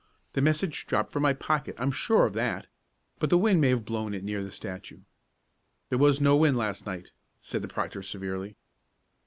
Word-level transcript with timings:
The 0.33 0.41
message 0.41 0.87
dropped 0.87 1.11
from 1.11 1.21
my 1.21 1.33
pocket, 1.33 1.75
I'm 1.77 1.91
sure 1.91 2.25
of 2.25 2.33
that, 2.33 2.65
but 3.19 3.29
the 3.29 3.37
wind 3.37 3.61
may 3.61 3.69
have 3.69 3.85
blown 3.85 4.15
it 4.15 4.23
near 4.23 4.43
the 4.43 4.51
statue." 4.51 5.01
"There 5.89 5.99
was 5.99 6.19
no 6.19 6.35
wind 6.35 6.57
last 6.57 6.87
night," 6.87 7.11
said 7.43 7.61
the 7.61 7.67
proctor 7.67 8.01
severely. 8.01 8.55